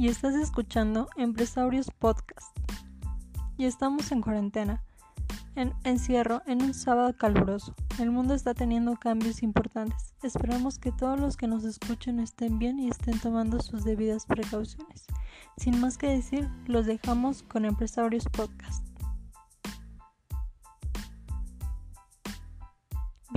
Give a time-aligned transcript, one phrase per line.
[0.00, 2.56] y estás escuchando Empresarios Podcast.
[3.58, 4.82] Y estamos en cuarentena,
[5.56, 7.74] en encierro, en un sábado caluroso.
[7.98, 10.14] El mundo está teniendo cambios importantes.
[10.22, 15.04] Esperamos que todos los que nos escuchen estén bien y estén tomando sus debidas precauciones.
[15.58, 18.89] Sin más que decir, los dejamos con Empresarios Podcast.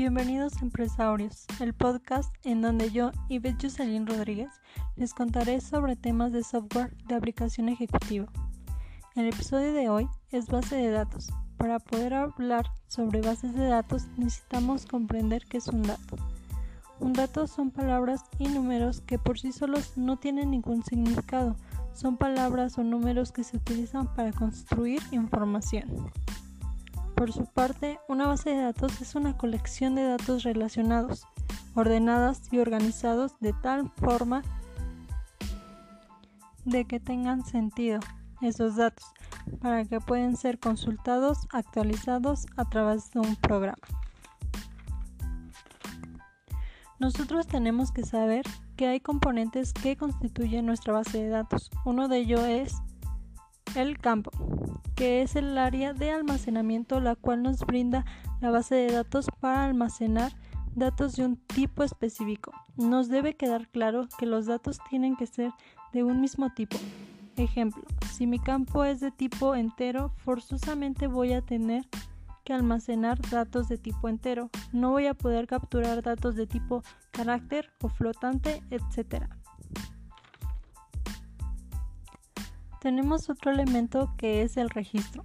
[0.04, 4.50] Bienvenidos Empresarios, el podcast en donde yo, Yvette Jocelyn Rodríguez,
[4.98, 8.26] les contaré sobre temas de software de aplicación ejecutiva.
[9.16, 11.30] El episodio de hoy es base de datos.
[11.55, 16.18] Para poder hablar sobre bases de datos necesitamos comprender qué es un dato.
[16.99, 21.55] Un dato son palabras y números que por sí solos no tienen ningún significado,
[21.94, 26.12] son palabras o números que se utilizan para construir información.
[27.16, 31.26] Por su parte, una base de datos es una colección de datos relacionados,
[31.76, 34.43] ordenados y organizados de tal forma
[36.65, 37.99] de que tengan sentido
[38.41, 39.05] esos datos
[39.62, 43.77] para que puedan ser consultados, actualizados a través de un programa.
[46.99, 48.45] Nosotros tenemos que saber
[48.77, 51.70] que hay componentes que constituyen nuestra base de datos.
[51.85, 52.76] Uno de ellos es
[53.76, 54.32] el campo,
[54.96, 58.06] que es el área de almacenamiento la cual nos brinda
[58.42, 60.34] la base de datos para almacenar
[60.76, 62.52] datos de un tipo específico.
[62.78, 65.52] Nos debe quedar claro que los datos tienen que ser
[65.94, 66.78] de un mismo tipo.
[67.36, 71.86] Ejemplo, si mi campo es de tipo entero, forzosamente voy a tener
[72.44, 74.50] que almacenar datos de tipo entero.
[74.72, 79.25] No voy a poder capturar datos de tipo carácter o flotante, etc.
[82.84, 85.23] Tenemos otro elemento que es el registro.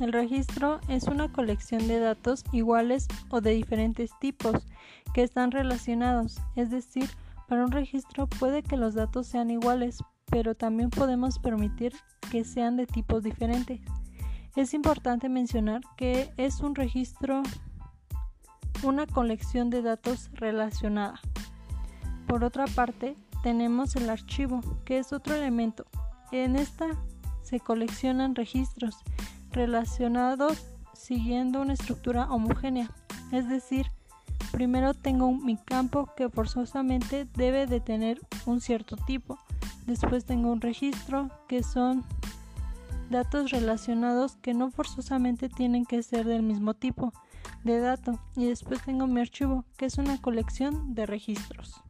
[0.00, 4.66] El registro es una colección de datos iguales o de diferentes tipos
[5.12, 7.10] que están relacionados, es decir,
[7.46, 9.98] para un registro puede que los datos sean iguales,
[10.30, 11.92] pero también podemos permitir
[12.30, 13.82] que sean de tipos diferentes.
[14.56, 17.42] Es importante mencionar que es un registro
[18.82, 21.20] una colección de datos relacionada.
[22.26, 25.84] Por otra parte, tenemos el archivo, que es otro elemento
[26.32, 26.86] en esta
[27.42, 28.96] se coleccionan registros
[29.52, 32.90] relacionados siguiendo una estructura homogénea,
[33.30, 33.86] es decir,
[34.52, 39.38] primero tengo mi campo que forzosamente debe de tener un cierto tipo,
[39.86, 42.04] después tengo un registro que son
[43.10, 47.12] datos relacionados que no forzosamente tienen que ser del mismo tipo
[47.62, 48.18] de dato.
[48.36, 51.82] Y después tengo mi archivo que es una colección de registros.